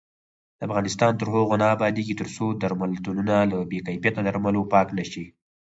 افغانستان 0.65 1.11
تر 1.19 1.27
هغو 1.33 1.55
نه 1.61 1.67
ابادیږي، 1.75 2.13
ترڅو 2.21 2.45
درملتونونه 2.61 3.35
له 3.51 3.57
بې 3.69 3.79
کیفیته 3.87 4.21
درملو 4.27 4.61
پاک 4.73 4.87
نشي. 4.97 5.25